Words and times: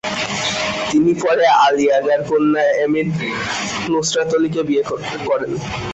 তিনি 0.89 1.11
পরে 1.23 1.45
আলি 1.65 1.85
আগার 1.99 2.21
কন্যা 2.29 2.63
এমিন 2.83 3.07
নুসরাতলিকে 3.91 4.61
বিয়ে 4.67 4.83
করেন। 5.27 5.51